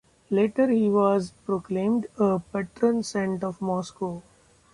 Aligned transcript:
Later 0.31 0.67
he 0.67 0.89
was 0.89 1.29
proclaimed 1.45 2.07
a 2.17 2.41
patron 2.51 3.03
saint 3.03 3.43
of 3.43 3.61
Moscow. 3.61 4.23